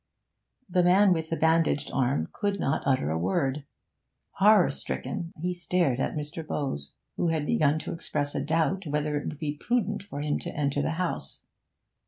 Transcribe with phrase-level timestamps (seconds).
[0.67, 3.65] The man with the bandaged arm could not utter a word.
[4.31, 6.43] Horror stricken he stared at Mr.
[6.43, 10.39] Bowes, who had begun to express a doubt whether it would be prudent for him
[10.39, 11.43] to enter the house.